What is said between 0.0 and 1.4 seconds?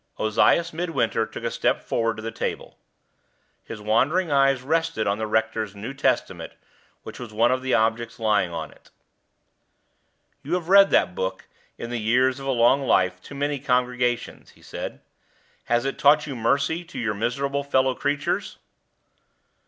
Ozias Midwinter